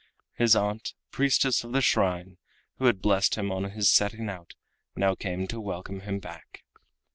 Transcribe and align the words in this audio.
His 0.33 0.55
aunt, 0.55 0.95
priestess 1.11 1.63
of 1.63 1.73
the 1.73 1.81
shrine, 1.81 2.39
who 2.79 2.85
had 2.85 3.03
blessed 3.03 3.35
him 3.35 3.51
on 3.51 3.65
his 3.65 3.91
setting 3.91 4.29
out, 4.29 4.55
now 4.95 5.13
came 5.13 5.47
to 5.49 5.61
welcome 5.61 5.99
him 5.99 6.17
back. 6.17 6.63